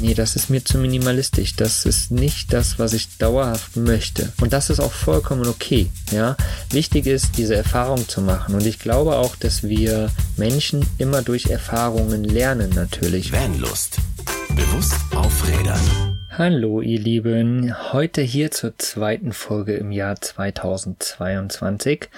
[0.00, 4.32] nee, das ist mir zu minimalistisch, das ist nicht das, was ich dauerhaft möchte.
[4.40, 6.36] Und das ist auch vollkommen okay, ja.
[6.70, 8.54] Wichtig ist, diese Erfahrung zu machen.
[8.54, 13.32] Und ich glaube auch, dass wir Menschen immer durch Erfahrungen lernen, natürlich.
[13.32, 13.98] Vanlust.
[14.54, 15.80] Bewusst aufrädern.
[16.30, 22.08] Hallo ihr Lieben, heute hier zur zweiten Folge im Jahr 2022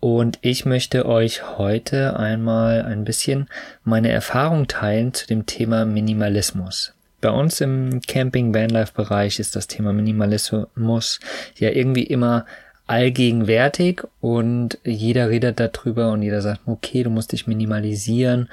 [0.00, 3.48] und ich möchte euch heute einmal ein bisschen
[3.84, 6.92] meine Erfahrung teilen zu dem Thema Minimalismus.
[7.22, 11.20] Bei uns im Camping-Vanlife-Bereich ist das Thema Minimalismus
[11.56, 12.44] ja irgendwie immer
[12.88, 18.48] allgegenwärtig und jeder redet darüber und jeder sagt, okay, du musst dich minimalisieren,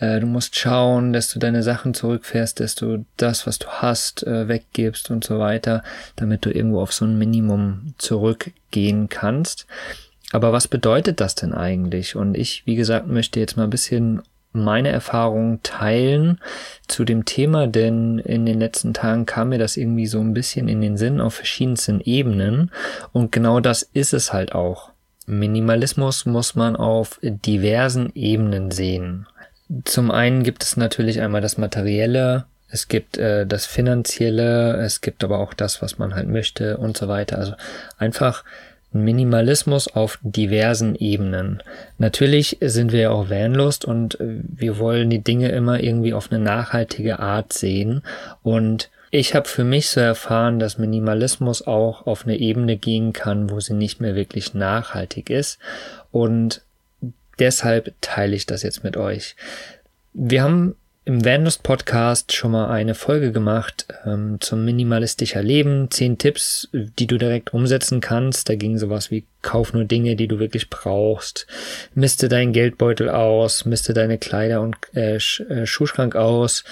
[0.00, 4.26] äh, du musst schauen, dass du deine Sachen zurückfährst, dass du das, was du hast,
[4.26, 5.84] äh, weggibst und so weiter,
[6.16, 9.66] damit du irgendwo auf so ein Minimum zurückgehen kannst.
[10.32, 12.16] Aber was bedeutet das denn eigentlich?
[12.16, 16.40] Und ich, wie gesagt, möchte jetzt mal ein bisschen meine Erfahrungen teilen
[16.86, 20.68] zu dem Thema, denn in den letzten Tagen kam mir das irgendwie so ein bisschen
[20.68, 22.70] in den Sinn auf verschiedensten Ebenen
[23.12, 24.90] und genau das ist es halt auch.
[25.26, 29.26] Minimalismus muss man auf diversen Ebenen sehen.
[29.84, 35.24] Zum einen gibt es natürlich einmal das Materielle, es gibt äh, das Finanzielle, es gibt
[35.24, 37.38] aber auch das, was man halt möchte und so weiter.
[37.38, 37.54] Also
[37.96, 38.44] einfach
[38.92, 41.62] Minimalismus auf diversen Ebenen.
[41.98, 46.32] Natürlich sind wir ja auch Vanlust und äh, wir wollen die Dinge immer irgendwie auf
[46.32, 48.02] eine nachhaltige Art sehen.
[48.42, 53.50] Und ich habe für mich so erfahren, dass Minimalismus auch auf eine Ebene gehen kann,
[53.50, 55.58] wo sie nicht mehr wirklich nachhaltig ist.
[56.10, 56.62] Und
[57.38, 59.36] deshalb teile ich das jetzt mit euch.
[60.12, 60.76] Wir haben
[61.08, 65.90] im Vanlust Podcast schon mal eine Folge gemacht ähm, zum minimalistischer Leben.
[65.90, 68.50] Zehn Tipps, die du direkt umsetzen kannst.
[68.50, 71.46] Da ging sowas wie kauf nur Dinge, die du wirklich brauchst.
[71.94, 76.64] Miste deinen Geldbeutel aus, miste deine Kleider und äh, äh Schuhschrank aus,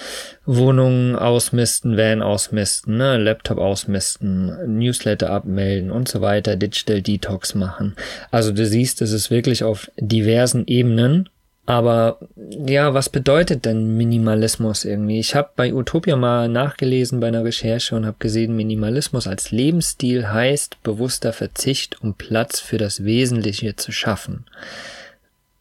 [0.44, 3.16] Wohnungen ausmisten, Van ausmisten, ne?
[3.16, 7.96] Laptop ausmisten, Newsletter abmelden und so weiter, Digital Detox machen.
[8.30, 11.30] Also du siehst, es ist wirklich auf diversen Ebenen
[11.66, 15.18] aber ja, was bedeutet denn Minimalismus irgendwie?
[15.18, 20.28] Ich habe bei Utopia mal nachgelesen bei einer Recherche und habe gesehen, Minimalismus als Lebensstil
[20.28, 24.46] heißt bewusster Verzicht, um Platz für das Wesentliche zu schaffen.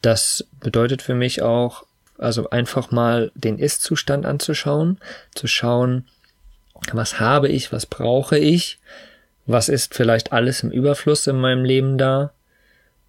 [0.04, 1.86] Das bedeutet für mich auch,
[2.20, 5.00] also einfach mal den Ist-Zustand anzuschauen,
[5.34, 6.06] zu schauen,
[6.94, 8.78] was habe ich, was brauche ich,
[9.48, 12.32] was ist vielleicht alles im Überfluss in meinem Leben da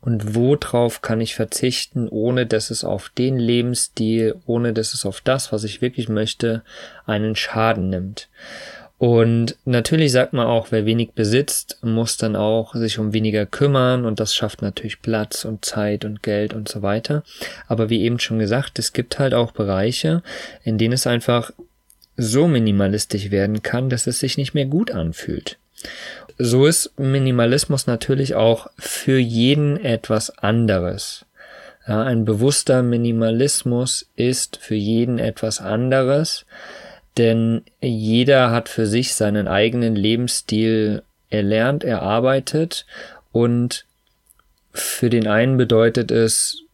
[0.06, 5.20] und worauf kann ich verzichten, ohne dass es auf den Lebensstil, ohne dass es auf
[5.20, 6.62] das, was ich wirklich möchte,
[7.06, 8.28] einen Schaden nimmt.
[8.98, 14.04] Und natürlich sagt man auch, wer wenig besitzt, muss dann auch sich um weniger kümmern
[14.04, 17.24] und das schafft natürlich Platz und Zeit und Geld und so weiter.
[17.66, 20.22] Aber wie eben schon gesagt, es gibt halt auch Bereiche,
[20.62, 21.50] in denen es einfach
[22.16, 25.58] so minimalistisch werden kann, dass es sich nicht mehr gut anfühlt
[26.38, 31.24] so ist Minimalismus natürlich auch für jeden etwas anderes.
[31.86, 36.44] Ja, ein bewusster Minimalismus ist für jeden etwas anderes,
[37.16, 42.86] denn jeder hat für sich seinen eigenen Lebensstil erlernt, erarbeitet
[43.32, 43.86] und
[44.72, 46.65] für den einen bedeutet es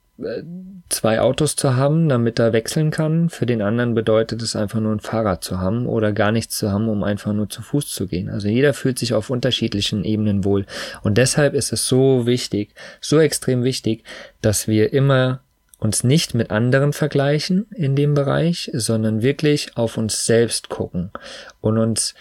[0.88, 3.30] zwei Autos zu haben, damit er wechseln kann.
[3.30, 6.70] Für den anderen bedeutet es einfach nur ein Fahrrad zu haben oder gar nichts zu
[6.70, 8.28] haben, um einfach nur zu Fuß zu gehen.
[8.28, 10.66] Also jeder fühlt sich auf unterschiedlichen Ebenen wohl.
[11.02, 14.04] Und deshalb ist es so wichtig, so extrem wichtig,
[14.42, 15.40] dass wir immer
[15.78, 21.10] uns nicht mit anderen vergleichen in dem Bereich, sondern wirklich auf uns selbst gucken
[21.60, 22.14] und uns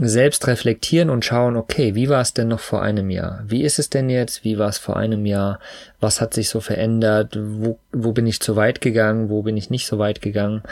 [0.00, 3.42] selbst reflektieren und schauen, okay, wie war es denn noch vor einem Jahr?
[3.46, 4.44] Wie ist es denn jetzt?
[4.44, 5.58] Wie war es vor einem Jahr?
[6.00, 7.36] Was hat sich so verändert?
[7.38, 9.28] Wo, wo bin ich zu weit gegangen?
[9.28, 10.62] Wo bin ich nicht so weit gegangen?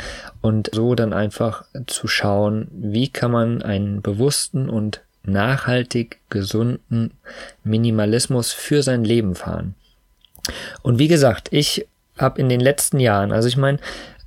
[0.41, 7.13] Und so dann einfach zu schauen, wie kann man einen bewussten und nachhaltig gesunden
[7.65, 9.75] Minimalismus für sein Leben fahren.
[10.83, 11.87] Und wie gesagt, ich
[12.17, 13.79] habe in den letzten Jahren, also ich meine,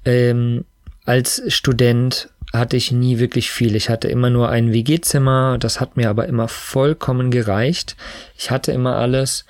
[0.05, 0.65] ähm,
[1.05, 3.75] als Student hatte ich nie wirklich viel.
[3.75, 7.95] Ich hatte immer nur ein WG-Zimmer, das hat mir aber immer vollkommen gereicht.
[8.37, 9.45] Ich hatte immer alles.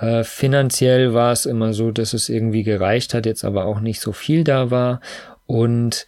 [0.00, 4.00] Äh, finanziell war es immer so, dass es irgendwie gereicht hat, jetzt aber auch nicht
[4.00, 5.00] so viel da war.
[5.46, 6.06] Und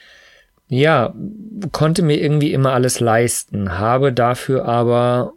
[0.69, 1.13] ja,
[1.73, 5.33] konnte mir irgendwie immer alles leisten, habe dafür aber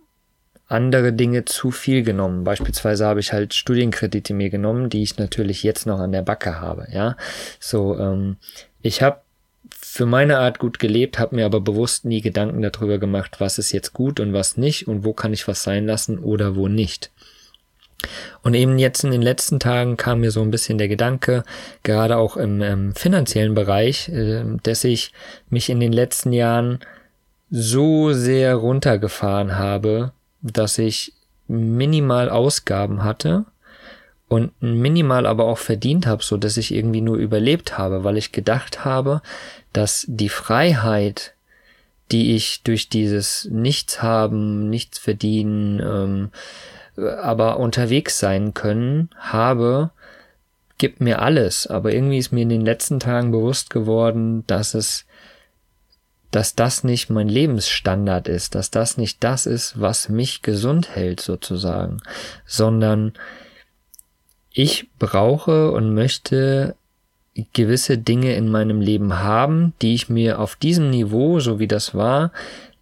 [0.68, 2.44] andere Dinge zu viel genommen.
[2.44, 6.62] Beispielsweise habe ich halt Studienkredite mir genommen, die ich natürlich jetzt noch an der Backe
[6.62, 6.88] habe.
[6.92, 7.18] Ja,
[7.60, 8.38] so ähm,
[8.82, 9.23] ich habe
[9.70, 13.72] für meine Art gut gelebt, habe mir aber bewusst nie Gedanken darüber gemacht, was ist
[13.72, 17.12] jetzt gut und was nicht und wo kann ich was sein lassen oder wo nicht.
[18.42, 21.44] Und eben jetzt in den letzten Tagen kam mir so ein bisschen der Gedanke,
[21.84, 25.14] gerade auch im ähm, finanziellen Bereich, äh, dass ich
[25.50, 26.80] mich in den letzten Jahren
[27.50, 30.12] so sehr runtergefahren habe,
[30.42, 31.14] dass ich
[31.48, 33.46] minimal Ausgaben hatte
[34.34, 38.32] und minimal aber auch verdient habe, so dass ich irgendwie nur überlebt habe, weil ich
[38.32, 39.22] gedacht habe,
[39.74, 41.36] dass die Freiheit,
[42.12, 46.32] die ich durch dieses Nichts haben, nichts verdienen, ähm,
[47.22, 49.92] aber unterwegs sein können, habe,
[50.80, 51.68] gibt mir alles.
[51.68, 55.06] Aber irgendwie ist mir in den letzten Tagen bewusst geworden, dass es,
[56.32, 61.20] dass das nicht mein Lebensstandard ist, dass das nicht das ist, was mich gesund hält
[61.20, 62.02] sozusagen,
[62.48, 63.14] sondern
[64.54, 66.76] ich brauche und möchte
[67.54, 71.96] gewisse Dinge in meinem Leben haben, die ich mir auf diesem Niveau, so wie das
[71.96, 72.32] war,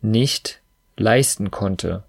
[0.01, 0.59] nicht
[0.97, 2.03] leisten konnte.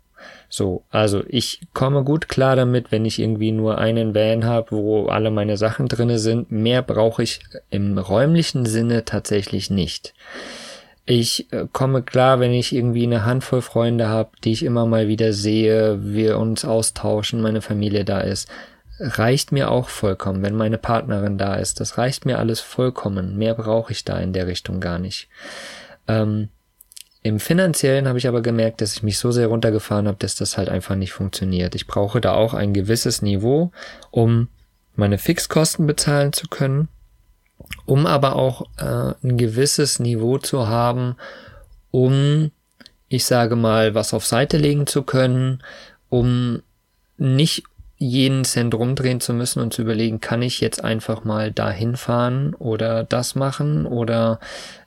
[0.48, 5.06] So, also ich komme gut klar damit, wenn ich irgendwie nur einen Van habe, wo
[5.06, 6.50] alle meine Sachen drinne sind.
[6.50, 10.12] Mehr brauche ich im räumlichen Sinne tatsächlich nicht.
[11.06, 15.08] Ich äh, komme klar, wenn ich irgendwie eine Handvoll Freunde habe, die ich immer mal
[15.08, 18.48] wieder sehe, wir uns austauschen, meine Familie da ist
[19.02, 21.80] reicht mir auch vollkommen, wenn meine Partnerin da ist.
[21.80, 23.36] Das reicht mir alles vollkommen.
[23.36, 25.28] Mehr brauche ich da in der Richtung gar nicht.
[26.06, 26.48] Ähm,
[27.22, 30.56] Im finanziellen habe ich aber gemerkt, dass ich mich so sehr runtergefahren habe, dass das
[30.56, 31.74] halt einfach nicht funktioniert.
[31.74, 33.72] Ich brauche da auch ein gewisses Niveau,
[34.10, 34.48] um
[34.94, 36.88] meine Fixkosten bezahlen zu können,
[37.84, 41.16] um aber auch äh, ein gewisses Niveau zu haben,
[41.90, 42.52] um,
[43.08, 45.62] ich sage mal, was auf Seite legen zu können,
[46.08, 46.62] um
[47.16, 47.64] nicht
[48.02, 52.54] jeden Cent rumdrehen zu müssen und zu überlegen, kann ich jetzt einfach mal dahin fahren
[52.54, 54.40] oder das machen oder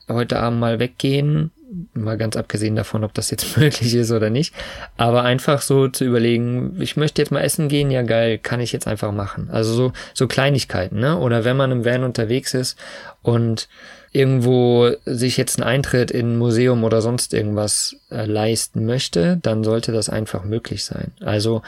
[0.10, 1.52] heute Abend mal weggehen,
[1.94, 4.54] mal ganz abgesehen davon, ob das jetzt möglich ist oder nicht,
[4.98, 8.74] aber einfach so zu überlegen, ich möchte jetzt mal essen gehen, ja geil, kann ich
[8.74, 9.50] jetzt einfach machen.
[9.50, 11.18] Also so, so Kleinigkeiten, ne?
[11.18, 12.78] Oder wenn man im Van unterwegs ist
[13.22, 13.70] und
[14.12, 19.64] irgendwo sich jetzt einen Eintritt in ein Museum oder sonst irgendwas äh, leisten möchte, dann
[19.64, 21.12] sollte das einfach möglich sein.
[21.22, 21.62] Also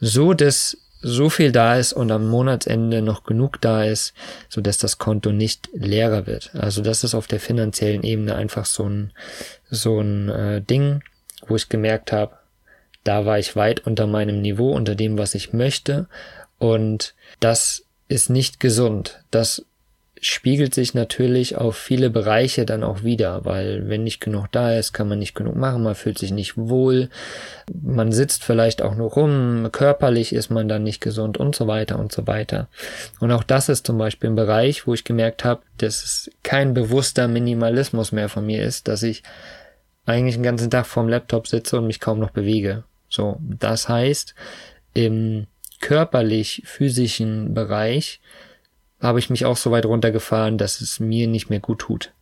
[0.00, 4.12] so dass so viel da ist und am Monatsende noch genug da ist,
[4.48, 6.50] so dass das Konto nicht leerer wird.
[6.54, 9.12] Also das ist auf der finanziellen Ebene einfach so ein
[9.70, 11.02] so ein äh, Ding,
[11.46, 12.34] wo ich gemerkt habe,
[13.04, 16.06] da war ich weit unter meinem Niveau, unter dem, was ich möchte
[16.58, 19.22] und das ist nicht gesund.
[19.30, 19.64] Das
[20.20, 24.92] spiegelt sich natürlich auf viele Bereiche dann auch wieder, weil wenn nicht genug da ist,
[24.92, 27.08] kann man nicht genug machen, man fühlt sich nicht wohl,
[27.72, 31.98] man sitzt vielleicht auch nur rum, körperlich ist man dann nicht gesund und so weiter
[31.98, 32.68] und so weiter.
[33.18, 36.74] Und auch das ist zum Beispiel ein Bereich, wo ich gemerkt habe, dass es kein
[36.74, 39.22] bewusster Minimalismus mehr von mir ist, dass ich
[40.04, 42.84] eigentlich den ganzen Tag vorm Laptop sitze und mich kaum noch bewege.
[43.08, 44.34] So, das heißt,
[44.92, 45.46] im
[45.80, 48.20] körperlich physischen Bereich
[49.00, 52.12] habe ich mich auch so weit runtergefahren, dass es mir nicht mehr gut tut.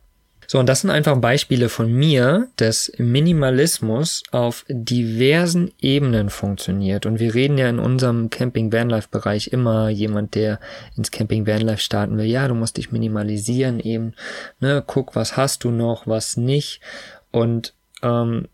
[0.51, 7.05] So, und das sind einfach Beispiele von mir, dass Minimalismus auf diversen Ebenen funktioniert.
[7.05, 10.59] Und wir reden ja in unserem Camping Vanlife Bereich immer jemand, der
[10.97, 12.25] ins Camping Vanlife starten will.
[12.25, 14.15] Ja, du musst dich minimalisieren eben.
[14.59, 16.81] Ne, guck, was hast du noch, was nicht.
[17.29, 18.47] Und ähm,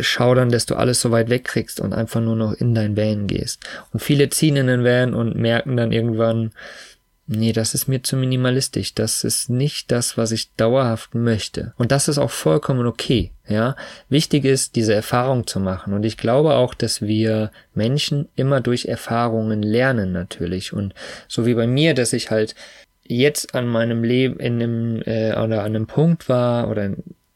[0.00, 3.26] schau dann, dass du alles so weit wegkriegst und einfach nur noch in dein Van
[3.26, 3.62] gehst.
[3.92, 6.52] Und viele ziehen in den Van und merken dann irgendwann,
[7.32, 8.94] nee, das ist mir zu minimalistisch.
[8.94, 11.74] Das ist nicht das, was ich dauerhaft möchte.
[11.76, 13.32] Und das ist auch vollkommen okay.
[13.48, 13.76] Ja,
[14.08, 15.92] wichtig ist, diese Erfahrung zu machen.
[15.92, 20.72] Und ich glaube auch, dass wir Menschen immer durch Erfahrungen lernen natürlich.
[20.72, 20.94] Und
[21.28, 22.54] so wie bei mir, dass ich halt
[23.04, 26.90] jetzt an meinem Leben in einem äh, oder an einem Punkt war oder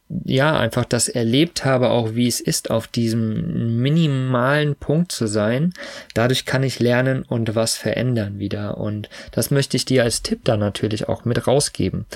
[0.08, 5.72] ja, einfach das erlebt habe, auch wie es ist, auf diesem minimalen Punkt zu sein.
[6.14, 8.78] Dadurch kann ich lernen und was verändern wieder.
[8.78, 12.06] Und das möchte ich dir als Tipp da natürlich auch mit rausgeben.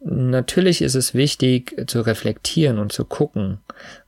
[0.00, 3.58] Natürlich ist es wichtig zu reflektieren und zu gucken.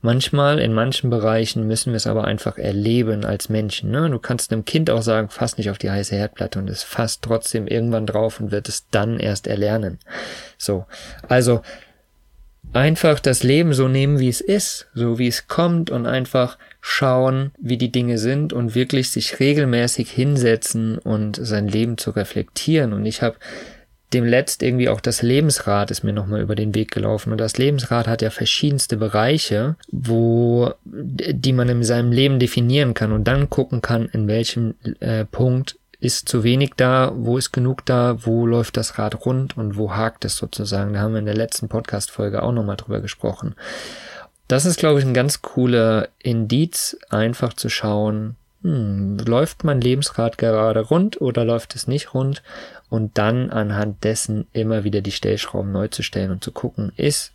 [0.01, 3.91] Manchmal, in manchen Bereichen müssen wir es aber einfach erleben als Menschen.
[3.91, 4.09] Ne?
[4.09, 7.21] Du kannst einem Kind auch sagen, fass nicht auf die heiße Herdplatte und es fasst
[7.21, 9.99] trotzdem irgendwann drauf und wird es dann erst erlernen.
[10.57, 10.85] So.
[11.29, 11.61] Also,
[12.73, 17.51] einfach das Leben so nehmen, wie es ist, so wie es kommt und einfach schauen,
[17.59, 22.93] wie die Dinge sind und wirklich sich regelmäßig hinsetzen und sein Leben zu reflektieren.
[22.93, 23.37] Und ich habe
[24.13, 27.31] dem letzt irgendwie auch das Lebensrad ist mir nochmal über den Weg gelaufen.
[27.31, 33.11] Und das Lebensrad hat ja verschiedenste Bereiche, wo, die man in seinem Leben definieren kann
[33.11, 37.85] und dann gucken kann, in welchem äh, Punkt ist zu wenig da, wo ist genug
[37.85, 40.93] da, wo läuft das Rad rund und wo hakt es sozusagen.
[40.93, 43.55] Da haben wir in der letzten Podcast-Folge auch nochmal drüber gesprochen.
[44.47, 50.37] Das ist, glaube ich, ein ganz cooler Indiz, einfach zu schauen, hm, läuft mein Lebensrad
[50.37, 52.41] gerade rund oder läuft es nicht rund?
[52.89, 57.33] Und dann anhand dessen immer wieder die Stellschrauben neu zu stellen und zu gucken, ist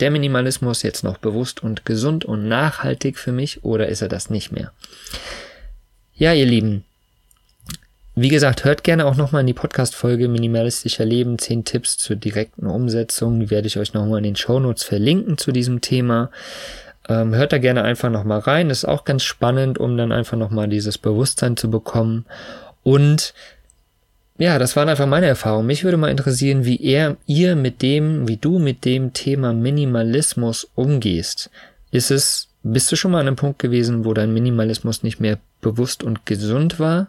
[0.00, 4.30] der Minimalismus jetzt noch bewusst und gesund und nachhaltig für mich oder ist er das
[4.30, 4.72] nicht mehr?
[6.14, 6.85] Ja, ihr Lieben,
[8.18, 12.66] wie gesagt, hört gerne auch nochmal in die Podcast-Folge Minimalistischer Leben, 10 Tipps zur direkten
[12.66, 13.38] Umsetzung.
[13.38, 16.30] Die werde ich euch nochmal in den Shownotes verlinken zu diesem Thema.
[17.10, 18.70] Ähm, hört da gerne einfach nochmal rein.
[18.70, 22.24] Ist auch ganz spannend, um dann einfach nochmal dieses Bewusstsein zu bekommen.
[22.82, 23.34] Und
[24.38, 25.66] ja, das waren einfach meine Erfahrungen.
[25.66, 30.66] Mich würde mal interessieren, wie er, ihr mit dem, wie du mit dem Thema Minimalismus
[30.74, 31.50] umgehst.
[31.90, 35.36] Ist es, bist du schon mal an einem Punkt gewesen, wo dein Minimalismus nicht mehr
[35.60, 37.08] bewusst und gesund war?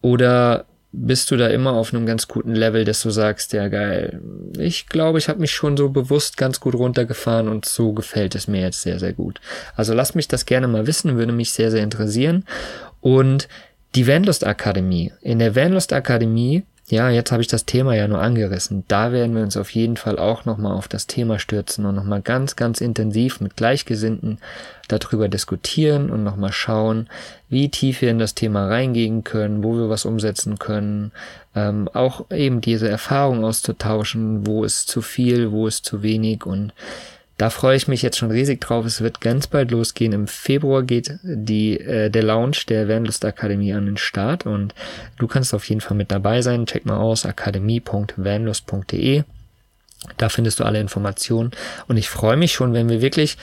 [0.00, 4.20] Oder bist du da immer auf einem ganz guten Level, dass du sagst, ja geil,
[4.58, 8.48] ich glaube, ich habe mich schon so bewusst ganz gut runtergefahren und so gefällt es
[8.48, 9.40] mir jetzt sehr, sehr gut.
[9.76, 12.44] Also lass mich das gerne mal wissen, würde mich sehr, sehr interessieren.
[13.00, 13.48] Und
[13.94, 15.12] die Vanlust Akademie.
[15.20, 18.84] In der Vanlust Akademie ja, jetzt habe ich das Thema ja nur angerissen.
[18.88, 22.22] Da werden wir uns auf jeden Fall auch nochmal auf das Thema stürzen und nochmal
[22.22, 24.38] ganz, ganz intensiv mit Gleichgesinnten
[24.88, 27.08] darüber diskutieren und nochmal schauen,
[27.50, 31.12] wie tief wir in das Thema reingehen können, wo wir was umsetzen können,
[31.54, 36.72] ähm, auch eben diese Erfahrung auszutauschen, wo ist zu viel, wo ist zu wenig und
[37.38, 38.84] da freue ich mich jetzt schon riesig drauf.
[38.84, 40.12] Es wird ganz bald losgehen.
[40.12, 44.74] Im Februar geht die, äh, der Launch der Vanlust Akademie an den Start und
[45.18, 46.66] du kannst auf jeden Fall mit dabei sein.
[46.66, 49.22] Check mal aus akademie.vanlust.de.
[50.16, 51.52] Da findest du alle Informationen
[51.86, 53.36] und ich freue mich schon, wenn wir wirklich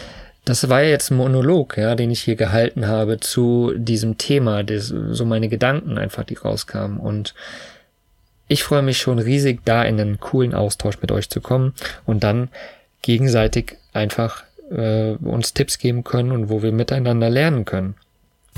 [0.45, 4.63] das war ja jetzt ein Monolog, ja, den ich hier gehalten habe zu diesem Thema,
[4.63, 6.99] das, so meine Gedanken einfach, die rauskamen.
[6.99, 7.33] Und
[8.47, 11.73] ich freue mich schon riesig, da in einen coolen Austausch mit euch zu kommen
[12.05, 12.49] und dann
[13.01, 17.95] gegenseitig einfach äh, uns Tipps geben können und wo wir miteinander lernen können.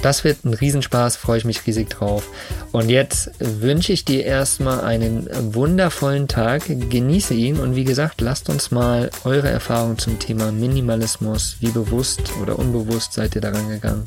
[0.01, 2.23] Das wird ein Riesenspaß, freue ich mich riesig drauf.
[2.71, 8.49] Und jetzt wünsche ich dir erstmal einen wundervollen Tag, genieße ihn und wie gesagt, lasst
[8.49, 14.05] uns mal eure Erfahrungen zum Thema Minimalismus, wie bewusst oder unbewusst seid ihr daran gegangen.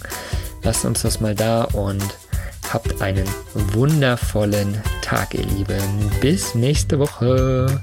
[0.62, 2.04] Lasst uns das mal da und
[2.72, 5.82] habt einen wundervollen Tag, ihr Lieben.
[6.20, 7.82] Bis nächste Woche.